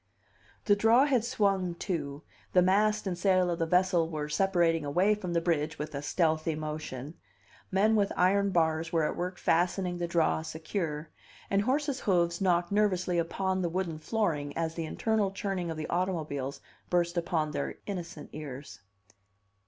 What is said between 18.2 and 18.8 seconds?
ears.